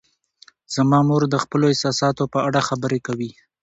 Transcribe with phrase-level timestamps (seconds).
[0.75, 3.31] زما مور د خپلو احساساتو په اړه خبرې کوي.